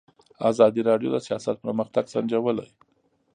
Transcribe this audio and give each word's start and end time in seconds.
ازادي 0.49 0.81
راډیو 0.89 1.09
د 1.11 1.17
سیاست 1.27 1.55
پرمختګ 1.65 2.03
سنجولی. 2.13 2.67